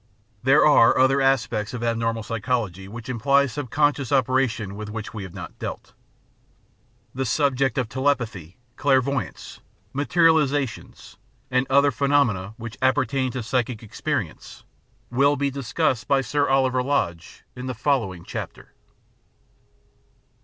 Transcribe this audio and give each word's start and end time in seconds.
There 0.41 0.65
are 0.65 0.97
other 0.97 1.21
aspects 1.21 1.75
of 1.75 1.83
abnormal 1.83 2.23
psychology 2.23 2.87
which 2.87 3.07
imply 3.07 3.45
subconscious 3.45 4.11
operations 4.11 4.73
with 4.73 4.89
which 4.89 5.13
we 5.13 5.21
have 5.21 5.35
not 5.35 5.59
dealt. 5.59 5.93
The 7.13 7.23
sub 7.23 7.55
ject 7.55 7.77
of 7.77 7.87
telepathy, 7.87 8.57
clairvoyance, 8.77 9.59
materialisations, 9.93 11.17
and 11.51 11.67
other 11.69 11.91
phe 11.91 12.05
nomena 12.09 12.55
which 12.57 12.79
appertain 12.81 13.31
to 13.33 13.43
psychic 13.43 13.83
experience 13.83 14.63
will 15.11 15.35
be 15.35 15.51
discussed 15.51 16.07
by 16.07 16.21
Sir 16.21 16.49
Oliver 16.49 16.81
Lodge 16.81 17.43
in 17.55 17.67
the 17.67 17.75
following 17.75 18.23
chapter. 18.25 18.73